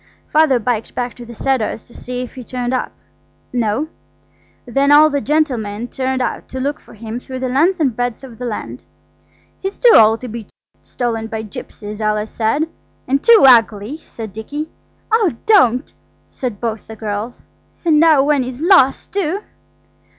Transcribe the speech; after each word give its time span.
Father 0.29 0.57
biked 0.57 0.95
back 0.95 1.13
to 1.15 1.27
the 1.27 1.35
Cedars 1.35 1.85
to 1.87 1.93
see 1.93 2.23
if 2.23 2.33
he'd 2.33 2.47
turned 2.47 2.73
up. 2.73 2.91
No. 3.53 3.87
Then 4.65 4.91
all 4.91 5.11
the 5.11 5.21
gentlemen 5.21 5.89
turned 5.89 6.23
out 6.23 6.47
to 6.47 6.59
look 6.59 6.79
for 6.79 6.95
him 6.95 7.19
through 7.19 7.37
the 7.37 7.47
length 7.47 7.79
and 7.79 7.95
breadth 7.95 8.23
of 8.23 8.39
the 8.39 8.45
land. 8.45 8.83
"He's 9.59 9.77
too 9.77 9.93
old 9.93 10.21
to 10.21 10.27
be 10.27 10.47
stolen 10.81 11.27
by 11.27 11.43
gipsies," 11.43 12.01
Alice 12.01 12.31
said. 12.31 12.67
"And 13.07 13.21
too 13.23 13.43
ugly," 13.47 13.97
said 13.97 14.33
Dicky. 14.33 14.71
"Oh 15.11 15.33
don't!" 15.45 15.93
said 16.27 16.59
both 16.59 16.87
the 16.87 16.95
girls; 16.95 17.43
"and 17.85 17.99
now 17.99 18.23
when 18.23 18.41
he's 18.41 18.59
lost, 18.59 19.11
too!" 19.13 19.43